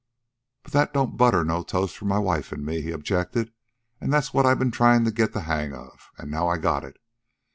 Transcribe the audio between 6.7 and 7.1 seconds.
it.